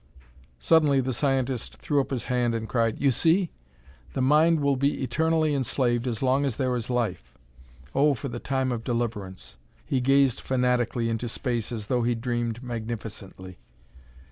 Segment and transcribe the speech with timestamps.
[0.59, 3.51] Suddenly the scientist threw up his hand and cried: "You see?
[4.13, 7.37] The Mind will be eternally enslaved as long as there is life!
[7.93, 12.63] Oh, for the time of deliverance!" He gazed fanatically into space, as though he dreamed
[12.63, 13.59] magnificently.